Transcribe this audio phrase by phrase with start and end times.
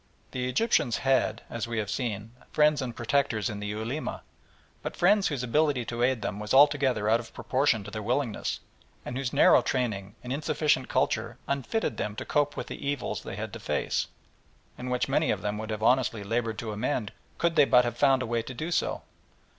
[0.31, 4.23] The Egyptians had, as we have seen, friends and protectors in the Ulema,
[4.81, 8.61] but friends whose ability to aid them was altogether out of proportion to their willingness,
[9.05, 13.35] and whose narrow training and insufficient culture unfitted them to cope with the evils they
[13.35, 14.07] had to face,
[14.75, 17.95] and which many of them would have honestly laboured to amend could they but have
[17.95, 19.03] found a way to do so.